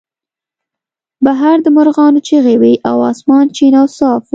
بهر 1.25 1.57
د 1.65 1.67
مرغانو 1.77 2.19
چغې 2.29 2.55
وې 2.61 2.73
او 2.89 2.97
اسمان 3.11 3.45
شین 3.57 3.73
او 3.81 3.87
صاف 3.97 4.23
و 4.25 4.29